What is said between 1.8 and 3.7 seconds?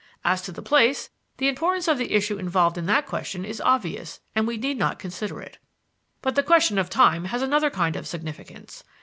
of the issues involved in that question is